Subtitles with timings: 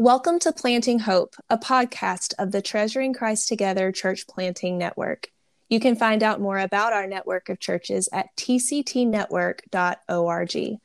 [0.00, 5.28] Welcome to Planting Hope, a podcast of the Treasuring Christ Together Church Planting Network.
[5.68, 10.80] You can find out more about our network of churches at tctnetwork.org.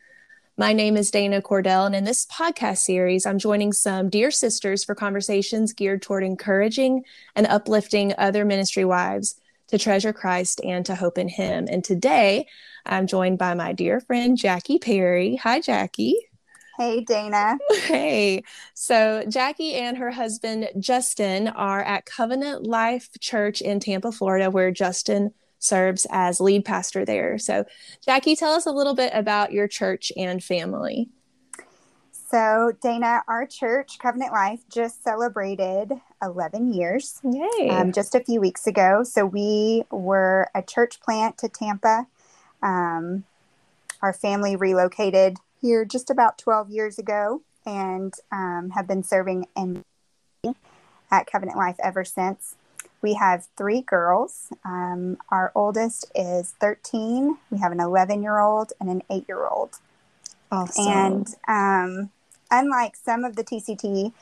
[0.57, 4.83] My name is Dana Cordell, and in this podcast series, I'm joining some dear sisters
[4.83, 7.05] for conversations geared toward encouraging
[7.37, 9.39] and uplifting other ministry wives
[9.69, 11.69] to treasure Christ and to hope in Him.
[11.71, 12.47] And today,
[12.85, 15.37] I'm joined by my dear friend, Jackie Perry.
[15.37, 16.17] Hi, Jackie.
[16.77, 17.57] Hey, Dana.
[17.85, 18.43] Hey.
[18.73, 24.71] So, Jackie and her husband, Justin, are at Covenant Life Church in Tampa, Florida, where
[24.71, 27.37] Justin serves as lead pastor there.
[27.37, 27.65] So,
[28.03, 31.09] Jackie, tell us a little bit about your church and family.
[32.11, 37.69] So, Dana, our church, Covenant Life, just celebrated 11 years Yay.
[37.69, 39.03] Um, just a few weeks ago.
[39.03, 42.07] So, we were a church plant to Tampa.
[42.61, 43.23] Um,
[44.01, 49.83] our family relocated here just about 12 years ago and um, have been serving in
[51.09, 52.55] at Covenant Life ever since.
[53.01, 54.49] We have three girls.
[54.63, 57.37] Um, our oldest is 13.
[57.49, 59.79] We have an 11 year old and an 8 year old.
[60.51, 60.87] Awesome.
[60.87, 62.11] And um,
[62.51, 64.13] unlike some of the TCT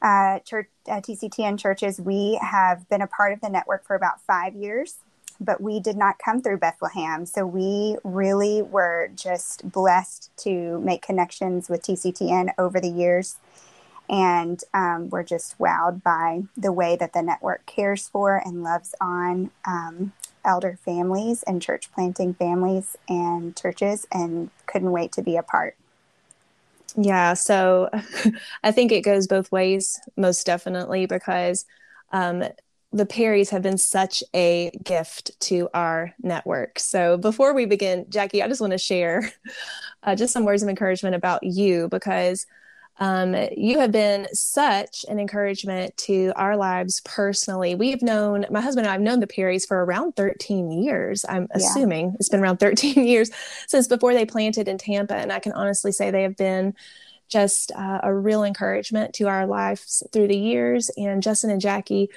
[0.00, 4.22] uh, church, uh, TCTN churches, we have been a part of the network for about
[4.22, 4.96] five years
[5.40, 7.26] but we did not come through Bethlehem.
[7.26, 13.36] So we really were just blessed to make connections with TCTN over the years.
[14.08, 18.94] And um, we're just wowed by the way that the network cares for and loves
[19.00, 20.12] on um,
[20.44, 25.76] elder families and church planting families and churches, and couldn't wait to be a part.
[26.96, 27.90] Yeah, so
[28.64, 31.66] I think it goes both ways, most definitely, because
[32.12, 32.44] um,
[32.92, 36.78] the Perrys have been such a gift to our network.
[36.78, 39.30] So before we begin, Jackie, I just want to share
[40.02, 42.46] uh, just some words of encouragement about you because
[43.00, 47.74] um, you have been such an encouragement to our lives personally.
[47.74, 51.24] We have known, my husband and I have known the Perrys for around 13 years.
[51.28, 51.56] I'm yeah.
[51.56, 53.30] assuming it's been around 13 years
[53.68, 55.14] since before they planted in Tampa.
[55.14, 56.74] And I can honestly say they have been
[57.28, 60.90] just uh, a real encouragement to our lives through the years.
[60.96, 62.08] And Justin and Jackie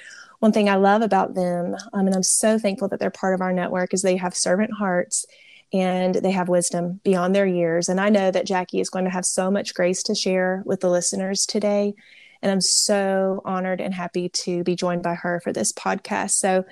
[0.42, 3.40] one thing I love about them, um, and I'm so thankful that they're part of
[3.40, 5.24] our network, is they have servant hearts
[5.72, 7.88] and they have wisdom beyond their years.
[7.88, 10.80] And I know that Jackie is going to have so much grace to share with
[10.80, 11.94] the listeners today.
[12.42, 16.32] And I'm so honored and happy to be joined by her for this podcast.
[16.32, 16.64] So,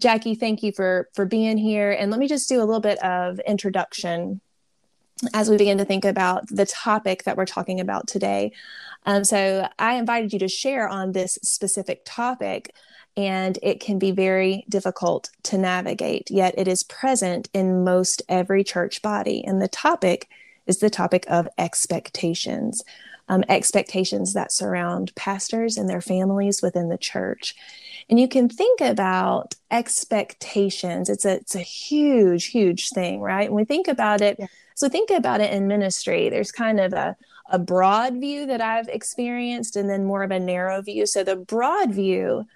[0.00, 1.92] Jackie, thank you for for being here.
[1.92, 4.40] And let me just do a little bit of introduction
[5.32, 8.52] as we begin to think about the topic that we're talking about today.
[9.06, 12.74] Um, so, I invited you to share on this specific topic
[13.16, 18.64] and it can be very difficult to navigate, yet it is present in most every
[18.64, 19.44] church body.
[19.44, 20.28] And the topic
[20.66, 22.82] is the topic of expectations.
[23.26, 27.56] Um, expectations that surround pastors and their families within the church.
[28.10, 31.08] And you can think about expectations.
[31.08, 33.50] It's a it's a huge, huge thing, right?
[33.50, 34.46] When we think about it, yeah.
[34.74, 36.28] So think about it in ministry.
[36.28, 37.16] There's kind of a
[37.50, 41.06] a broad view that I've experienced, and then more of a narrow view.
[41.06, 42.46] So the broad view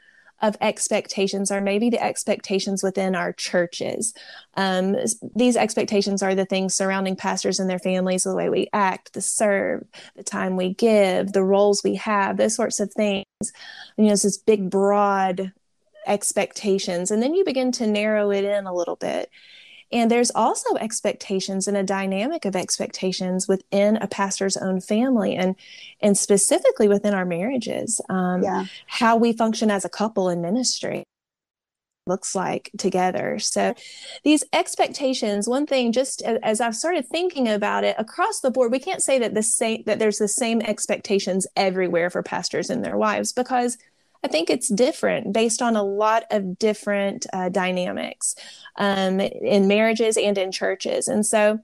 [0.41, 4.15] of expectations are maybe the expectations within our churches.
[4.55, 4.97] Um,
[5.35, 9.21] these expectations are the things surrounding pastors and their families, the way we act, the
[9.21, 13.25] serve, the time we give, the roles we have, those sorts of things.
[13.97, 15.53] You know, it's this big, broad
[16.07, 17.11] expectations.
[17.11, 19.31] And then you begin to narrow it in a little bit.
[19.91, 25.57] And there's also expectations and a dynamic of expectations within a pastor's own family and
[26.01, 28.01] and specifically within our marriages.
[28.09, 28.67] Um, yeah.
[28.87, 31.05] How we function as a couple in ministry
[32.09, 33.39] looks like together.
[33.39, 33.75] So
[34.25, 38.81] these expectations, one thing just as I've started thinking about it across the board, we
[38.81, 42.97] can't say that the same that there's the same expectations everywhere for pastors and their
[42.97, 43.79] wives because
[44.25, 48.35] I think it's different based on a lot of different uh, dynamics
[48.77, 51.09] um, in marriages and in churches.
[51.09, 51.61] And so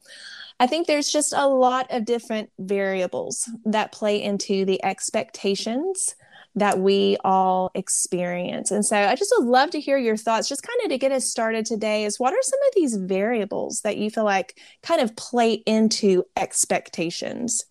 [0.61, 6.15] I think there's just a lot of different variables that play into the expectations
[6.55, 8.71] that we all experience.
[8.71, 11.11] And so I just would love to hear your thoughts, just kind of to get
[11.11, 15.01] us started today, is what are some of these variables that you feel like kind
[15.01, 17.65] of play into expectations?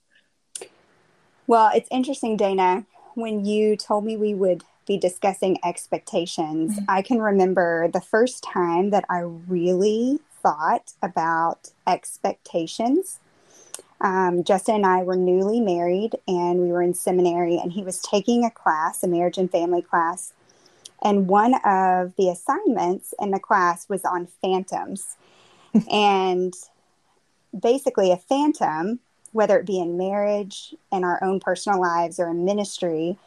[1.48, 6.86] Well, it's interesting, Dana, when you told me we would be discussing expectations, mm-hmm.
[6.88, 13.20] I can remember the first time that I really thought about expectations.
[14.02, 18.02] Um, Justin and I were newly married and we were in seminary, and he was
[18.02, 20.34] taking a class, a marriage and family class.
[21.02, 25.16] And one of the assignments in the class was on phantoms.
[25.92, 26.54] and
[27.58, 29.00] basically, a phantom
[29.34, 33.18] whether it be in marriage, in our own personal lives, or in ministry,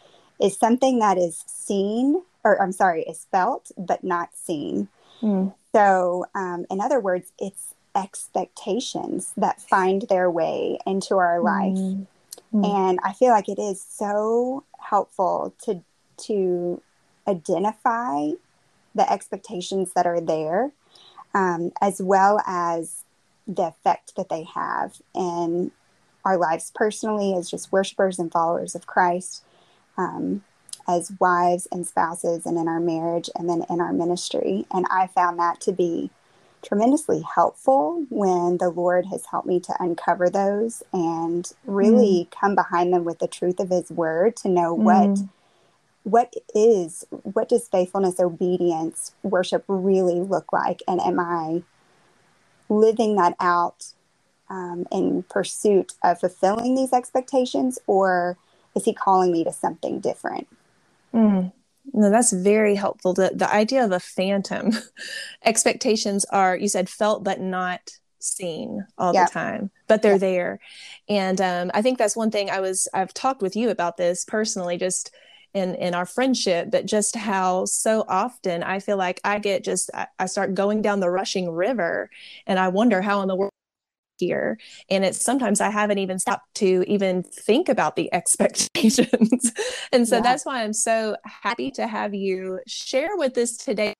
[0.41, 4.88] is something that is seen, or I'm sorry, is felt but not seen.
[5.23, 5.55] Mm.
[5.73, 11.77] So, um, in other words, it's expectations that find their way into our life.
[11.77, 12.06] Mm.
[12.55, 12.88] Mm.
[12.88, 15.83] And I feel like it is so helpful to
[16.29, 16.81] to
[17.29, 18.31] identify
[18.94, 20.71] the expectations that are there,
[21.35, 23.03] um, as well as
[23.47, 25.71] the effect that they have in
[26.25, 29.44] our lives personally as just worshipers and followers of Christ,
[29.97, 30.45] um,
[30.89, 34.67] as wives and spouses, and in our marriage, and then in our ministry.
[34.73, 36.11] And I found that to be
[36.63, 42.31] tremendously helpful when the Lord has helped me to uncover those and really mm.
[42.31, 44.83] come behind them with the truth of His Word to know mm.
[44.83, 45.19] what
[46.03, 51.63] what is what does faithfulness, obedience, worship really look like, and am I
[52.69, 53.87] living that out
[54.49, 58.39] um, in pursuit of fulfilling these expectations, or
[58.76, 60.46] is He calling me to something different?
[61.12, 61.52] Mm.
[61.93, 63.14] No, that's very helpful.
[63.14, 64.73] The the idea of a phantom
[65.44, 69.28] expectations are you said felt but not seen all yep.
[69.28, 70.20] the time, but they're yep.
[70.20, 70.61] there.
[71.08, 74.25] And um, I think that's one thing I was I've talked with you about this
[74.25, 75.14] personally, just
[75.55, 79.90] in in our friendship, but just how so often I feel like I get just
[79.94, 82.11] I, I start going down the rushing river,
[82.46, 83.52] and I wonder how in the world
[84.19, 84.59] here
[84.89, 89.53] and it's sometimes i haven't even stopped to even think about the expectations
[89.93, 90.23] and so yeah.
[90.23, 93.95] that's why i'm so happy to have you share with us today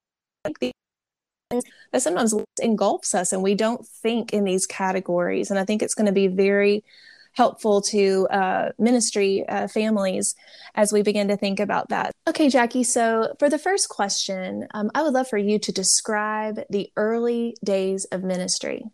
[1.93, 5.95] that sometimes engulfs us and we don't think in these categories and i think it's
[5.95, 6.85] going to be very
[7.37, 10.35] helpful to uh, ministry uh, families
[10.75, 12.11] as we begin to think about that.
[12.27, 12.83] Okay, Jackie.
[12.83, 17.55] So, for the first question, um, I would love for you to describe the early
[17.62, 18.87] days of ministry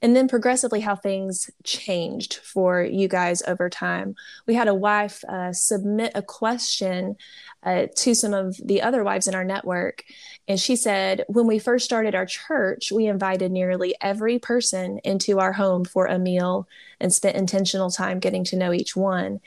[0.00, 4.14] and then progressively how things changed for you guys over time.
[4.46, 7.16] We had a wife uh, submit a question
[7.62, 10.04] uh, to some of the other wives in our network,
[10.46, 15.40] and she said, When we first started our church, we invited nearly every person into
[15.40, 16.68] our home for a meal
[17.00, 19.40] and spent intentional time getting to know each one.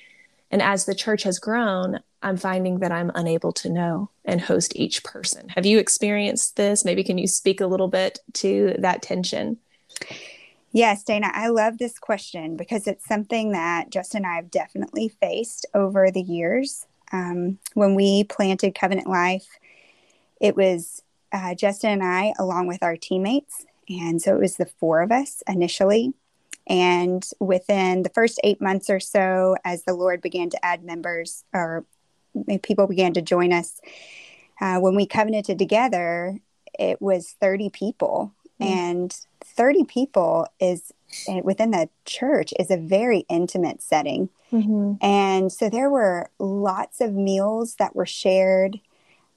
[0.52, 4.76] And as the church has grown, I'm finding that I'm unable to know and host
[4.76, 5.50] each person.
[5.50, 6.86] Have you experienced this?
[6.86, 9.58] Maybe can you speak a little bit to that tension?
[10.74, 15.10] Yes, Dana, I love this question because it's something that Justin and I have definitely
[15.10, 16.86] faced over the years.
[17.12, 19.48] Um, when we planted Covenant Life,
[20.40, 21.02] it was
[21.34, 23.66] uh, Justin and I, along with our teammates.
[23.90, 26.14] And so it was the four of us initially.
[26.68, 31.44] And within the first eight months or so, as the Lord began to add members
[31.54, 31.86] or
[32.64, 33.82] people began to join us,
[34.62, 36.40] uh, when we covenanted together,
[36.80, 38.34] it was 30 people.
[38.62, 38.66] Mm.
[38.66, 40.92] And 30 people is
[41.28, 44.30] eh, within the church is a very intimate setting.
[44.52, 44.94] Mm-hmm.
[45.02, 48.80] And so there were lots of meals that were shared,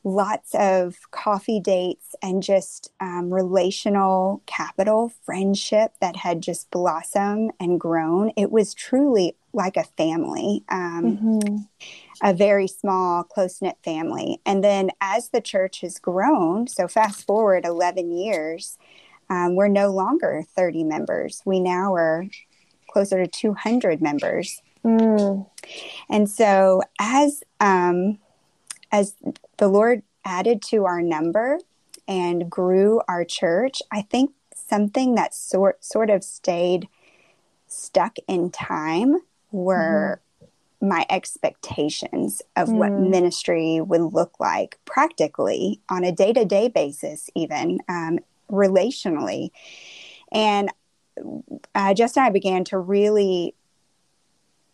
[0.03, 7.81] lots of coffee dates, and just um, relational capital, friendship that had just blossomed and
[7.81, 8.33] grown.
[8.37, 11.57] It was truly like a family, um, mm-hmm.
[12.23, 14.41] a very small, close knit family.
[14.45, 18.77] And then as the church has grown, so fast forward 11 years,
[19.31, 21.43] um, we're no longer 30 members.
[21.45, 22.27] We now are
[22.91, 24.63] closer to 200 members.
[24.85, 25.47] Mm.
[26.09, 28.19] And so as um,
[28.93, 29.15] as
[29.57, 31.59] the Lord added to our number
[32.07, 36.89] and grew our church, I think something that sort sort of stayed
[37.67, 39.17] stuck in time
[39.51, 40.89] were mm.
[40.89, 42.75] my expectations of mm.
[42.75, 48.19] what ministry would look like practically on a day to day basis, even um,
[48.55, 49.51] relationally.
[50.33, 50.71] And
[51.75, 53.55] uh, Justin and I began to really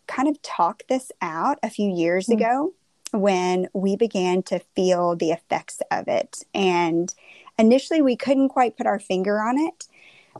[0.06, 2.74] kind of talk this out a few years mm ago
[3.12, 6.44] when we began to feel the effects of it.
[6.54, 7.12] And
[7.58, 9.88] initially, we couldn't quite put our finger on it.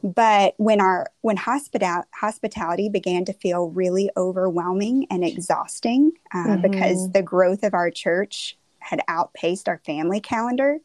[0.03, 6.71] But when our when hospital hospitality began to feel really overwhelming and exhausting uh, mm-hmm.
[6.71, 10.79] because the growth of our church had outpaced our family calendar,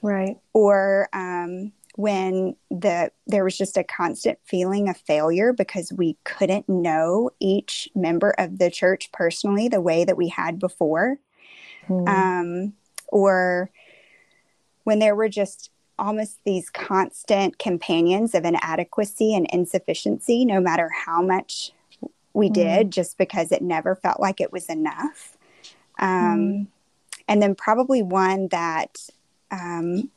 [0.00, 0.38] right?
[0.54, 6.68] Or um, when the there was just a constant feeling of failure because we couldn't
[6.68, 11.18] know each member of the church personally the way that we had before
[11.88, 12.06] mm.
[12.06, 12.74] um,
[13.08, 13.70] or
[14.84, 21.22] when there were just almost these constant companions of inadequacy and insufficiency no matter how
[21.22, 21.72] much
[22.34, 22.52] we mm.
[22.52, 25.38] did just because it never felt like it was enough
[25.98, 26.66] um, mm.
[27.26, 28.98] and then probably one that
[29.50, 30.10] um,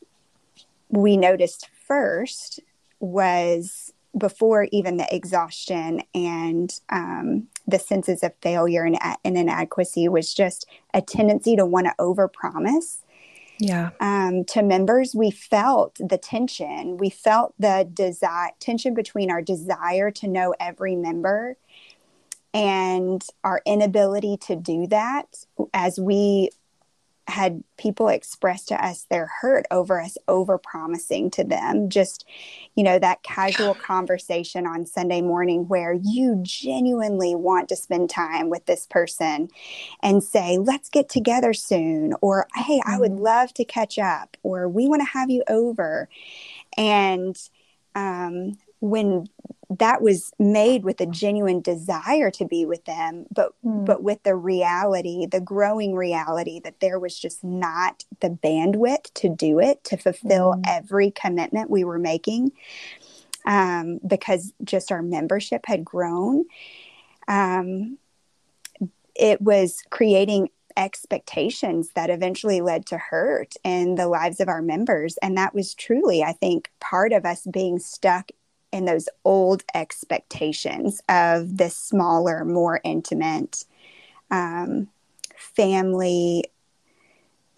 [0.90, 2.60] we noticed first
[2.98, 10.34] was before even the exhaustion and um, the senses of failure and, and, inadequacy was
[10.34, 12.98] just a tendency to want to overpromise.
[13.60, 13.90] Yeah.
[14.00, 16.96] Um, to members, we felt the tension.
[16.96, 21.56] We felt the desire tension between our desire to know every member
[22.52, 26.50] and our inability to do that as we
[27.30, 31.88] had people express to us their hurt over us over promising to them.
[31.88, 32.24] Just
[32.74, 38.48] you know that casual conversation on sunday morning where you genuinely want to spend time
[38.48, 39.48] with this person
[40.02, 43.24] and say let's get together soon or hey i would mm-hmm.
[43.24, 46.08] love to catch up or we want to have you over.
[46.76, 47.36] And
[47.94, 49.26] um, when
[49.78, 53.84] that was made with a genuine desire to be with them but mm.
[53.86, 59.28] but with the reality the growing reality that there was just not the bandwidth to
[59.28, 60.62] do it to fulfill mm.
[60.66, 62.50] every commitment we were making
[63.46, 66.44] um, because just our membership had grown
[67.28, 67.96] um,
[69.14, 75.16] it was creating expectations that eventually led to hurt in the lives of our members
[75.18, 78.30] and that was truly i think part of us being stuck
[78.72, 83.64] in those old expectations of this smaller, more intimate
[84.30, 84.88] um,
[85.36, 86.44] family,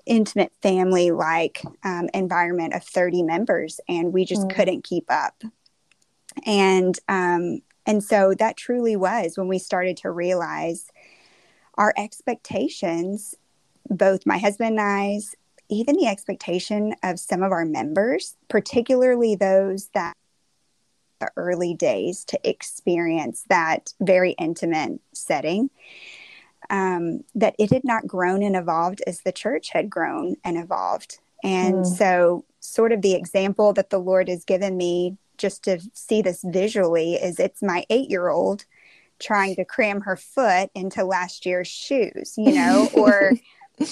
[0.06, 3.80] intimate family like um, environment of 30 members.
[3.88, 4.54] And we just mm.
[4.54, 5.42] couldn't keep up.
[6.46, 10.90] And, um, and so that truly was when we started to realize
[11.74, 13.34] our expectations,
[13.88, 15.34] both my husband and I's,
[15.68, 20.16] even the expectation of some of our members, particularly those that
[21.22, 25.70] the early days to experience that very intimate setting.
[26.70, 31.18] Um, that it had not grown and evolved as the church had grown and evolved.
[31.42, 31.86] And mm.
[31.86, 36.42] so, sort of the example that the Lord has given me just to see this
[36.44, 38.64] visually is it's my eight year old
[39.18, 43.32] trying to cram her foot into last year's shoes, you know, or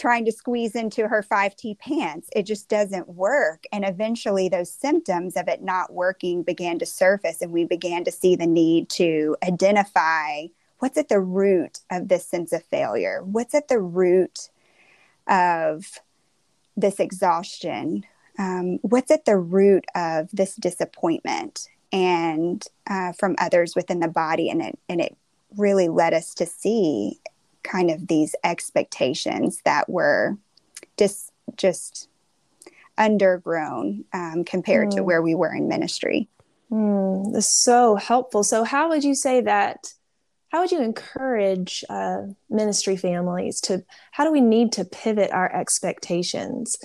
[0.00, 2.28] trying to squeeze into her 5T pants.
[2.34, 3.64] It just doesn't work.
[3.70, 8.10] And eventually, those symptoms of it not working began to surface, and we began to
[8.10, 10.46] see the need to identify
[10.80, 13.22] what's at the root of this sense of failure?
[13.22, 14.48] What's at the root
[15.28, 16.00] of
[16.76, 18.04] this exhaustion?
[18.38, 24.48] Um, what's at the root of this disappointment and uh, from others within the body?
[24.48, 25.16] And it, and it
[25.56, 27.20] really led us to see
[27.62, 30.36] kind of these expectations that were
[30.96, 32.08] just just
[32.98, 34.96] undergrown um, compared mm.
[34.96, 36.28] to where we were in ministry.
[36.70, 38.44] Mm, that's so helpful.
[38.44, 39.92] So, how would you say that?
[40.50, 43.84] How would you encourage uh, ministry families to?
[44.12, 46.76] How do we need to pivot our expectations,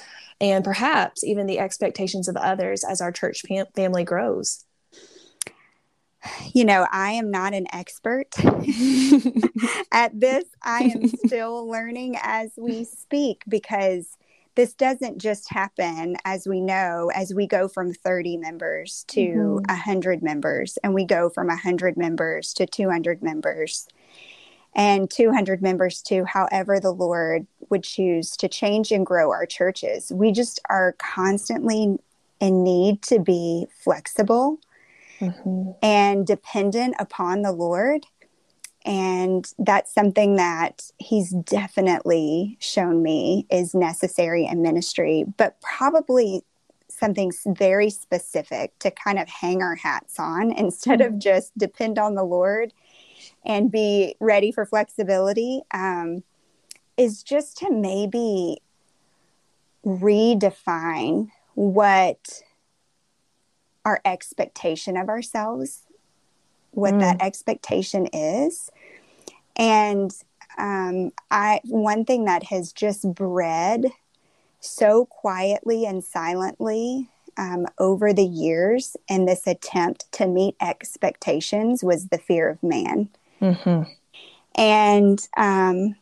[0.41, 4.64] and perhaps even the expectations of others as our church fam- family grows?
[6.53, 8.27] You know, I am not an expert
[9.91, 10.45] at this.
[10.63, 14.17] I am still learning as we speak because
[14.55, 19.73] this doesn't just happen as we know as we go from 30 members to mm-hmm.
[19.73, 23.87] 100 members and we go from 100 members to 200 members
[24.73, 30.11] and 200 members to however the lord would choose to change and grow our churches
[30.13, 31.97] we just are constantly
[32.39, 34.59] in need to be flexible
[35.19, 35.71] mm-hmm.
[35.81, 38.05] and dependent upon the Lord.
[38.85, 46.43] And that's something that he's definitely shown me is necessary in ministry, but probably
[46.87, 51.15] something very specific to kind of hang our hats on instead mm-hmm.
[51.15, 52.73] of just depend on the Lord
[53.43, 55.61] and be ready for flexibility.
[55.73, 56.23] Um,
[56.97, 58.61] is just to maybe
[59.85, 62.41] redefine what
[63.85, 65.83] our expectation of ourselves,
[66.71, 66.99] what mm.
[66.99, 68.69] that expectation is.
[69.55, 70.11] And
[70.57, 73.85] um, I one thing that has just bred
[74.59, 82.07] so quietly and silently um, over the years in this attempt to meet expectations was
[82.07, 83.09] the fear of man.
[83.41, 83.91] Mm-hmm.
[84.55, 85.95] And um,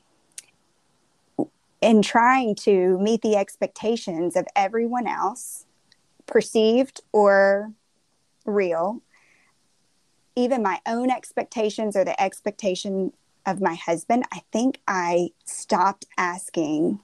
[1.81, 5.65] in trying to meet the expectations of everyone else,
[6.25, 7.71] perceived or
[8.45, 9.01] real,
[10.35, 13.13] even my own expectations or the expectation
[13.45, 16.99] of my husband, I think I stopped asking,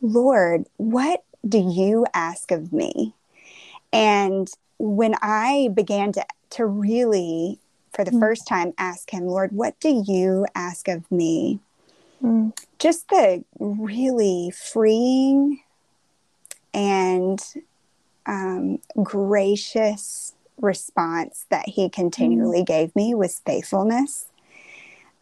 [0.00, 3.14] Lord, what do you ask of me?
[3.92, 7.58] And when I began to, to really,
[7.92, 8.20] for the mm.
[8.20, 11.58] first time, ask him, Lord, what do you ask of me?
[12.22, 12.56] Mm.
[12.78, 15.60] Just the really freeing
[16.74, 17.40] and
[18.28, 22.66] um, gracious response that he continually mm.
[22.66, 24.26] gave me was faithfulness.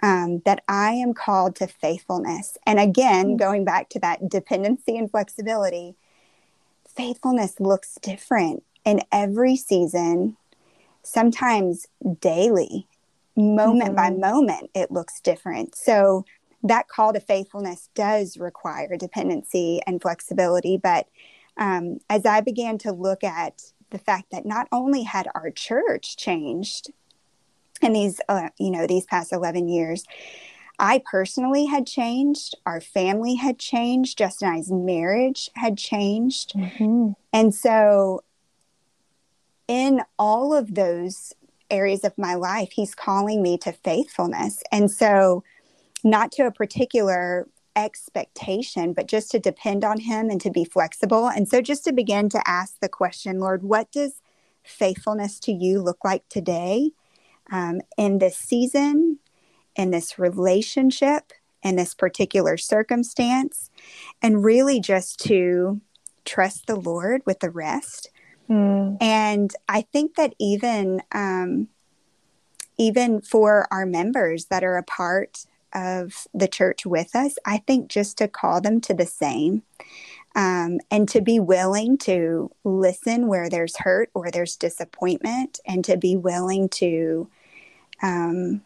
[0.02, 2.58] Um, that I am called to faithfulness.
[2.66, 3.38] And again, mm.
[3.38, 5.94] going back to that dependency and flexibility,
[6.94, 10.36] faithfulness looks different in every season,
[11.02, 11.86] sometimes
[12.20, 12.86] daily,
[13.36, 13.96] moment mm-hmm.
[13.96, 15.75] by moment, it looks different.
[15.75, 16.25] So
[16.62, 20.76] that call to faithfulness does require dependency and flexibility.
[20.76, 21.06] But
[21.56, 26.16] um, as I began to look at the fact that not only had our church
[26.16, 26.90] changed
[27.80, 30.04] in these, uh, you know, these past 11 years,
[30.78, 32.56] I personally had changed.
[32.66, 34.18] Our family had changed.
[34.18, 36.52] Justin and I's marriage had changed.
[36.54, 37.12] Mm-hmm.
[37.32, 38.22] And so,
[39.68, 41.32] in all of those
[41.70, 44.62] areas of my life, he's calling me to faithfulness.
[44.70, 45.42] And so,
[46.04, 51.28] not to a particular expectation, but just to depend on Him and to be flexible.
[51.28, 54.23] And so, just to begin to ask the question, Lord, what does
[54.64, 56.90] faithfulness to you look like today
[57.52, 59.18] um, in this season,
[59.76, 63.71] in this relationship, in this particular circumstance?
[64.23, 65.80] And really just to
[66.25, 68.11] trust the Lord with the rest.
[68.49, 68.97] Mm.
[69.00, 71.68] And I think that even um,
[72.78, 77.88] even for our members that are a part of the church with us, I think
[77.88, 79.62] just to call them to the same
[80.35, 85.99] um, and to be willing to listen where there's hurt or there's disappointment and to
[85.99, 87.28] be willing to
[88.02, 88.62] um,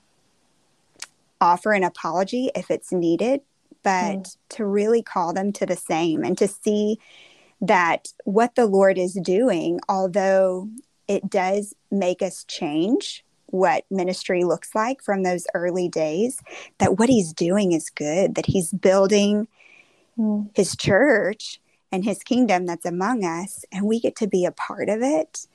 [1.40, 3.40] offer an apology if it's needed,
[3.83, 4.37] but mm.
[4.50, 6.99] to really call them to the same and to see
[7.61, 10.69] that what the Lord is doing, although
[11.09, 16.40] it does make us change what ministry looks like from those early days,
[16.78, 19.49] that what he's doing is good, that he's building
[20.19, 20.49] mm.
[20.54, 21.61] his church
[21.92, 25.47] and his kingdom that's among us, and we get to be a part of it.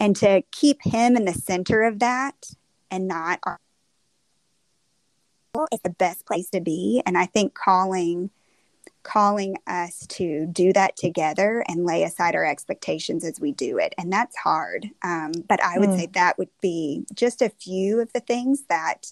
[0.00, 2.52] And to keep him in the center of that
[2.90, 3.58] and not our
[5.72, 7.02] is the best place to be.
[7.04, 8.30] And I think calling
[9.08, 13.94] calling us to do that together and lay aside our expectations as we do it.
[13.96, 14.90] And that's hard.
[15.02, 15.96] Um, but I would mm.
[15.96, 19.10] say that would be just a few of the things that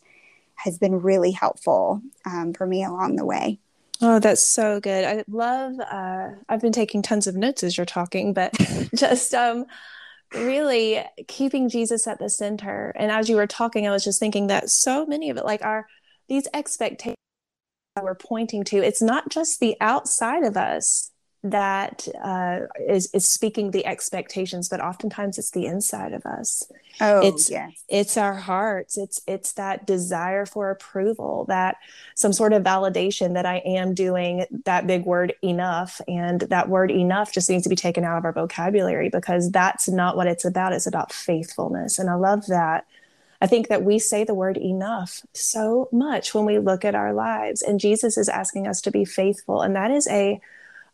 [0.57, 3.59] has been really helpful um, for me along the way.
[4.03, 5.05] Oh, that's so good.
[5.07, 8.53] I love, uh, I've been taking tons of notes as you're talking, but
[8.95, 9.65] just um,
[10.35, 12.93] really keeping Jesus at the center.
[12.97, 15.65] And as you were talking, I was just thinking that so many of it, like
[15.65, 15.87] our,
[16.29, 17.16] these expectations
[18.03, 21.11] we're pointing to, it's not just the outside of us
[21.51, 26.63] that uh, is is speaking the expectations, but oftentimes it's the inside of us.
[27.01, 27.73] Oh, it's yes.
[27.89, 28.99] it's our hearts.
[28.99, 31.77] It's it's that desire for approval, that
[32.15, 36.91] some sort of validation that I am doing that big word enough, and that word
[36.91, 40.45] enough just needs to be taken out of our vocabulary because that's not what it's
[40.45, 40.73] about.
[40.73, 42.87] It's about faithfulness, and I love that
[43.41, 47.13] I think that we say the word enough so much when we look at our
[47.13, 50.41] lives, and Jesus is asking us to be faithful, and that is a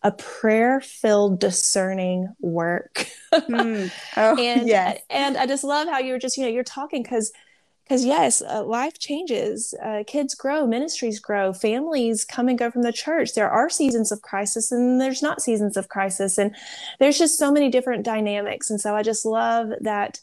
[0.04, 3.06] a prayer filled discerning work.
[3.32, 3.90] mm.
[4.16, 5.00] oh, and yes.
[5.08, 7.32] and I just love how you're just you know you're talking because
[7.84, 12.82] because yes uh, life changes uh, kids grow ministries grow families come and go from
[12.82, 16.54] the church there are seasons of crisis and there's not seasons of crisis and
[16.98, 20.20] there's just so many different dynamics and so i just love that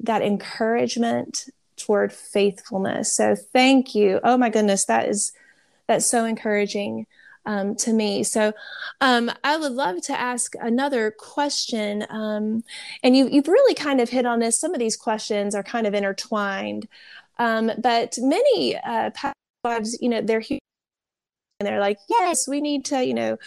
[0.00, 3.12] that encouragement toward faithfulness.
[3.12, 4.20] So thank you.
[4.24, 5.32] Oh my goodness, that is
[5.86, 7.06] that's so encouraging
[7.46, 8.22] um, to me.
[8.22, 8.52] So
[9.00, 12.04] um, I would love to ask another question.
[12.10, 12.62] Um,
[13.02, 14.60] and you, you've really kind of hit on this.
[14.60, 16.86] Some of these questions are kind of intertwined.
[17.38, 19.10] Um, but many uh,
[19.64, 20.58] wives, you know, they're here
[21.60, 23.38] and they're like, yes, we need to, you know,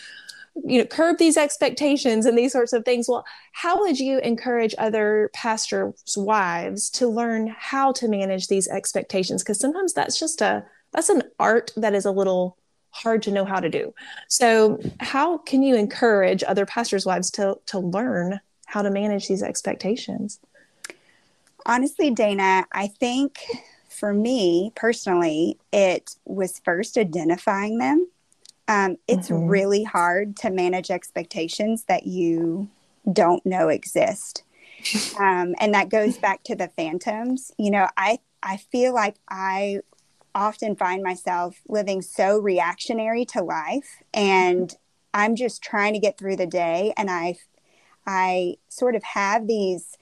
[0.55, 3.07] you know curb these expectations and these sorts of things.
[3.07, 9.43] Well how would you encourage other pastors wives to learn how to manage these expectations?
[9.43, 12.57] Because sometimes that's just a that's an art that is a little
[12.89, 13.93] hard to know how to do.
[14.27, 19.43] So how can you encourage other pastors wives to to learn how to manage these
[19.43, 20.39] expectations?
[21.65, 23.37] Honestly dana i think
[23.87, 28.07] for me personally it was first identifying them
[28.71, 29.47] um, it's mm-hmm.
[29.47, 32.69] really hard to manage expectations that you
[33.11, 34.43] don't know exist.
[35.19, 37.51] Um, and that goes back to the phantoms.
[37.59, 39.81] You know, I, I feel like I
[40.33, 44.73] often find myself living so reactionary to life and
[45.13, 47.37] I'm just trying to get through the day and I
[48.07, 49.95] I sort of have these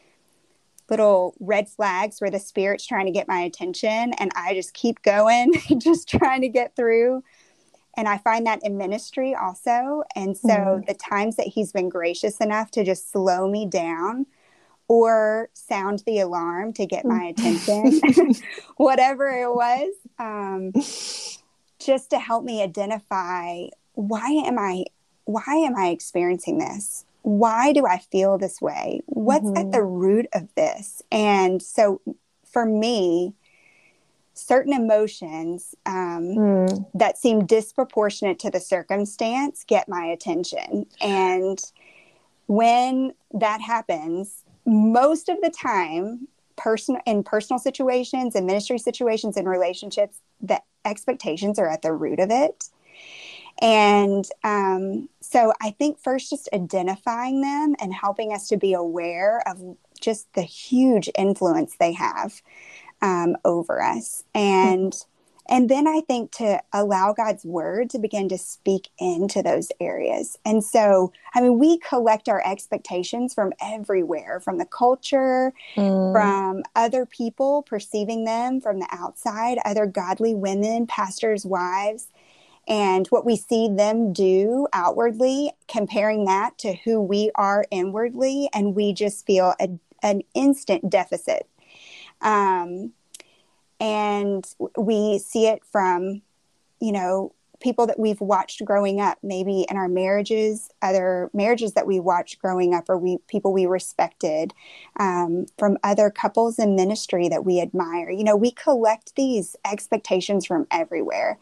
[0.90, 5.02] little red flags where the spirit's trying to get my attention and I just keep
[5.02, 7.22] going just trying to get through
[8.00, 10.04] and I find that in ministry also.
[10.16, 10.86] And so mm-hmm.
[10.88, 14.26] the times that he's been gracious enough to just slow me down
[14.88, 18.36] or sound the alarm to get my attention,
[18.78, 20.72] whatever it was, um,
[21.78, 24.86] just to help me identify why am I
[25.26, 27.04] why am I experiencing this?
[27.24, 29.02] Why do I feel this way?
[29.08, 29.58] What's mm-hmm.
[29.58, 31.04] at the root of this?
[31.12, 32.00] And so
[32.46, 33.34] for me,
[34.40, 36.86] certain emotions um, mm.
[36.94, 40.86] that seem disproportionate to the circumstance get my attention.
[41.02, 41.60] And
[42.48, 49.48] when that happens, most of the time, person in personal situations and ministry situations and
[49.48, 52.66] relationships, the expectations are at the root of it.
[53.62, 59.42] And um, so I think first just identifying them and helping us to be aware
[59.48, 62.42] of just the huge influence they have
[63.02, 64.24] um, over us.
[64.34, 64.94] And
[65.52, 70.38] and then I think to allow God's word to begin to speak into those areas.
[70.46, 76.14] And so, I mean, we collect our expectations from everywhere from the culture, mm.
[76.14, 82.10] from other people perceiving them from the outside, other godly women, pastors' wives
[82.70, 88.76] and what we see them do outwardly, comparing that to who we are inwardly, and
[88.76, 89.70] we just feel a,
[90.04, 91.50] an instant deficit.
[92.22, 92.94] Um,
[93.80, 94.46] and
[94.78, 96.22] we see it from,
[96.82, 101.86] you know, people that we've watched growing up, maybe in our marriages, other marriages that
[101.86, 104.54] we watched growing up, or we people we respected,
[104.98, 108.10] um, from other couples in ministry that we admire.
[108.10, 111.38] You know, we collect these expectations from everywhere.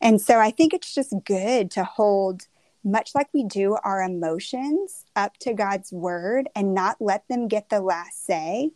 [0.00, 2.46] And so I think it's just good to hold,
[2.84, 7.68] much like we do our emotions, up to God's word and not let them get
[7.68, 8.70] the last say.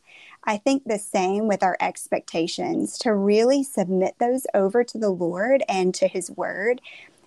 [0.47, 5.63] I think the same with our expectations to really submit those over to the Lord
[5.69, 6.81] and to His word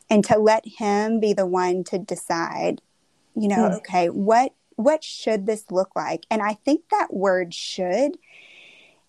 [0.10, 2.82] and to let Him be the one to decide,
[3.36, 3.77] you know, mm.
[3.77, 6.25] okay, what what should this look like?
[6.32, 8.17] And I think that word should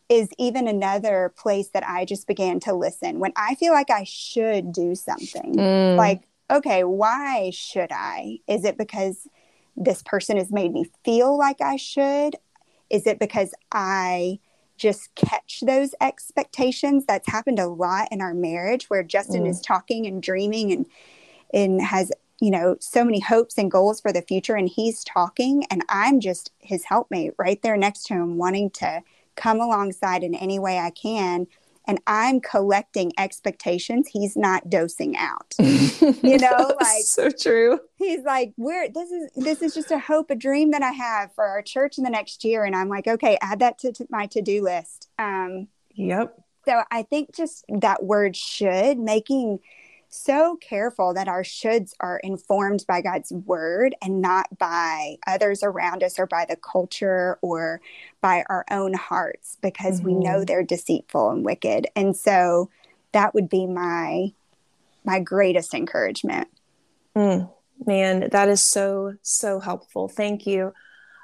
[0.09, 3.21] is even another place that I just began to listen.
[3.21, 5.97] When I feel like I should do something, mm.
[5.97, 8.41] like, okay, why should I?
[8.49, 9.29] Is it because
[9.77, 12.35] this person has made me feel like I should?
[12.91, 14.41] Is it because I
[14.77, 17.05] just catch those expectations?
[17.07, 19.51] That's happened a lot in our marriage where Justin mm.
[19.51, 20.87] is talking and dreaming and
[21.53, 25.65] and has you know so many hopes and goals for the future and he's talking
[25.69, 29.03] and i'm just his helpmate right there next to him wanting to
[29.41, 31.47] come alongside in any way I can.
[31.91, 34.07] And I'm collecting expectations.
[34.07, 35.55] He's not dosing out.
[35.59, 37.81] you know, like so true.
[37.97, 41.35] He's like, we're this is this is just a hope, a dream that I have
[41.35, 42.65] for our church in the next year.
[42.65, 45.09] And I'm like, okay, add that to, to my to-do list.
[45.19, 46.41] Um, yep.
[46.65, 49.59] So I think just that word should making
[50.11, 56.03] so careful that our shoulds are informed by God's word and not by others around
[56.03, 57.81] us or by the culture or
[58.21, 60.07] by our own hearts because mm-hmm.
[60.09, 60.45] we know mm-hmm.
[60.45, 61.87] they're deceitful and wicked.
[61.95, 62.71] And so
[63.13, 64.33] that would be my
[65.03, 66.49] my greatest encouragement.
[67.17, 67.51] Mm,
[67.87, 70.09] man, that is so so helpful.
[70.09, 70.75] Thank you.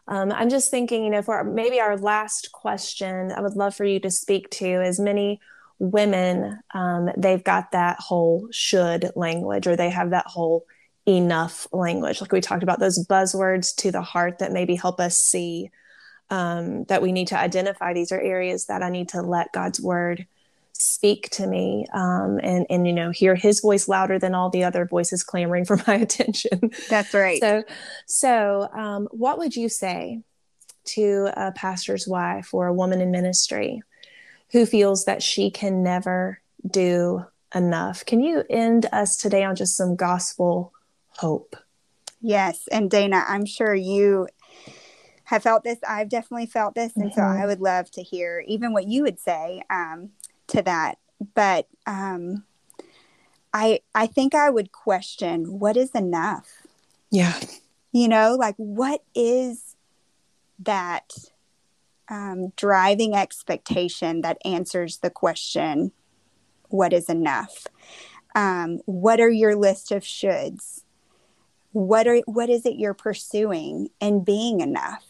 [0.09, 3.85] Um, I'm just thinking, you know, for maybe our last question, I would love for
[3.85, 5.41] you to speak to as many
[5.79, 10.67] women, um, they've got that whole should language or they have that whole
[11.07, 12.21] enough language.
[12.21, 15.71] Like we talked about those buzzwords to the heart that maybe help us see
[16.31, 17.93] um, that we need to identify.
[17.93, 20.27] These are areas that I need to let God's word
[20.79, 24.63] speak to me um, and and you know hear his voice louder than all the
[24.63, 26.71] other voices clamoring for my attention.
[26.89, 27.41] That's right.
[27.41, 27.65] So
[28.07, 30.23] so um, what would you say
[30.87, 33.83] to a pastor's wife or a woman in ministry
[34.53, 38.05] who feels that she can never do enough.
[38.05, 40.73] Can you end us today on just some gospel
[41.09, 41.57] hope?
[42.21, 42.69] Yes.
[42.71, 44.29] And Dana, I'm sure you
[45.25, 45.79] have felt this.
[45.87, 46.95] I've definitely felt this.
[46.97, 47.19] And mm-hmm.
[47.19, 50.11] so I would love to hear even what you would say um,
[50.49, 50.99] to that.
[51.35, 52.45] But um,
[53.53, 56.47] I, I think I would question what is enough?
[57.11, 57.39] Yeah.
[57.93, 59.77] You know, like what is
[60.61, 61.13] that
[62.09, 65.93] um, driving expectation that answers the question
[66.69, 67.67] what is enough?
[68.35, 70.83] Um, what are your list of shoulds?
[71.73, 75.05] What are what is it you're pursuing and being enough?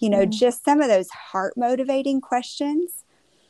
[0.00, 0.30] You know mm-hmm.
[0.30, 3.03] just some of those heart motivating questions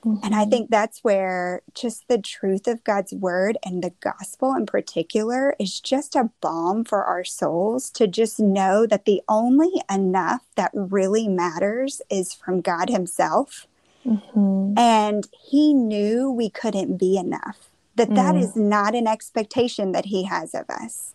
[0.05, 0.25] Mm-hmm.
[0.25, 4.67] And I think that's where just the truth of God's word and the gospel in
[4.67, 10.43] particular is just a balm for our souls to just know that the only enough
[10.57, 13.67] that really matters is from God Himself.
[14.05, 14.79] Mm-hmm.
[14.79, 18.17] And He knew we couldn't be enough, that mm.
[18.17, 21.14] that is not an expectation that He has of us.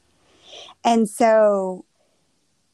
[0.84, 1.86] And so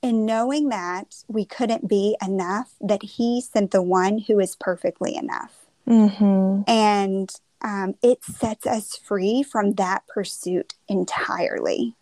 [0.01, 5.17] in knowing that we couldn't be enough, that He sent the one who is perfectly
[5.17, 5.64] enough.
[5.88, 6.62] Mm-hmm.
[6.67, 7.30] And
[7.62, 11.95] um, it sets us free from that pursuit entirely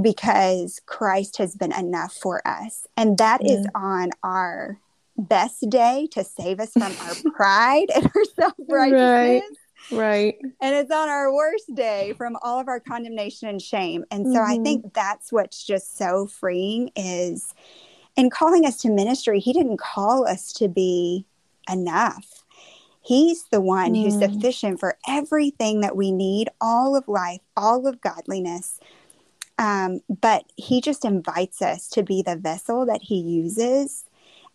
[0.00, 2.86] because Christ has been enough for us.
[2.96, 3.52] And that yeah.
[3.52, 4.78] is on our
[5.16, 9.42] best day to save us from our pride and our self righteousness.
[9.42, 9.42] Right.
[9.92, 10.36] Right.
[10.60, 14.04] And it's on our worst day from all of our condemnation and shame.
[14.10, 14.60] And so mm-hmm.
[14.60, 17.54] I think that's what's just so freeing is
[18.16, 21.24] in calling us to ministry, he didn't call us to be
[21.70, 22.42] enough.
[23.06, 24.02] He's the one mm.
[24.02, 28.80] who's sufficient for everything that we need, all of life, all of godliness.
[29.58, 34.04] Um, but he just invites us to be the vessel that he uses.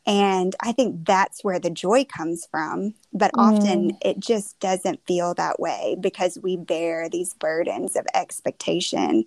[0.05, 2.93] And I think that's where the joy comes from.
[3.13, 3.97] But often mm.
[4.01, 9.25] it just doesn't feel that way because we bear these burdens of expectation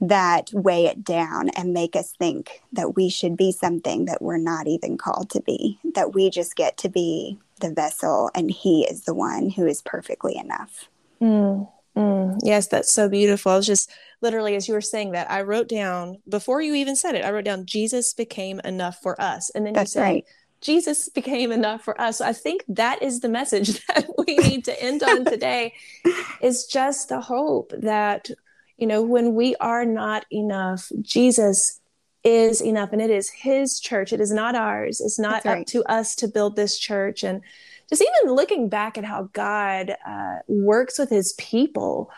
[0.00, 4.38] that weigh it down and make us think that we should be something that we're
[4.38, 8.84] not even called to be, that we just get to be the vessel and he
[8.84, 10.88] is the one who is perfectly enough.
[11.20, 12.38] Mm, mm.
[12.42, 13.52] Yes, that's so beautiful.
[13.52, 13.90] I was just
[14.20, 17.30] literally, as you were saying that, I wrote down before you even said it, I
[17.30, 19.50] wrote down Jesus became enough for us.
[19.50, 20.24] And then that's you said, right.
[20.60, 22.18] Jesus became enough for us.
[22.18, 25.74] So I think that is the message that we need to end on today
[26.42, 28.30] is just the hope that,
[28.76, 31.80] you know, when we are not enough, Jesus
[32.28, 34.12] is enough and it is his church.
[34.12, 35.00] It is not ours.
[35.00, 35.60] It's not right.
[35.60, 37.24] up to us to build this church.
[37.24, 37.42] And
[37.88, 42.10] just even looking back at how god uh, works with his people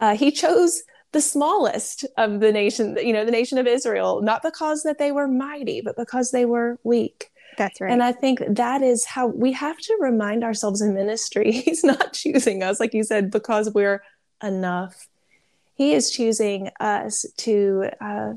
[0.00, 4.42] uh, he chose the smallest of the nation you know the nation of israel not
[4.42, 7.30] because that they were mighty but because they were weak.
[7.56, 7.90] That's right.
[7.90, 12.12] And i think that is how we have to remind ourselves in ministry he's not
[12.12, 14.02] choosing us like you said because we're
[14.42, 15.08] enough.
[15.74, 18.34] He is choosing us to uh,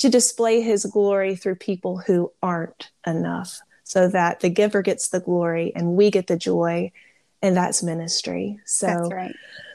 [0.00, 5.20] to display his glory through people who aren't enough so that the giver gets the
[5.20, 6.90] glory and we get the joy
[7.42, 9.34] and that's ministry so that's right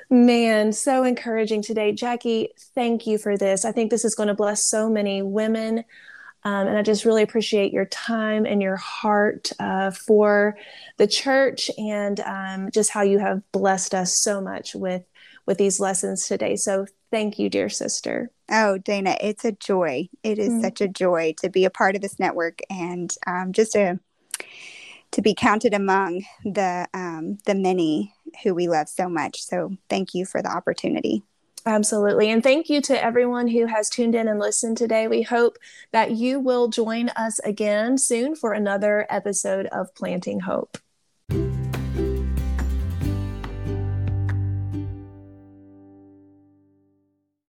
[0.09, 4.33] man so encouraging today jackie thank you for this i think this is going to
[4.33, 5.83] bless so many women
[6.45, 10.55] um, and I just really appreciate your time and your heart uh, for
[10.97, 15.01] the church and um, just how you have blessed us so much with
[15.47, 16.55] with these lessons today.
[16.55, 18.29] So thank you, dear sister.
[18.49, 20.09] Oh, Dana, it's a joy.
[20.23, 20.61] It is mm.
[20.61, 23.99] such a joy to be a part of this network and um, just to
[25.11, 29.41] to be counted among the um, the many who we love so much.
[29.41, 31.23] So thank you for the opportunity.
[31.65, 32.29] Absolutely.
[32.29, 35.07] And thank you to everyone who has tuned in and listened today.
[35.07, 35.57] We hope
[35.91, 40.77] that you will join us again soon for another episode of Planting Hope.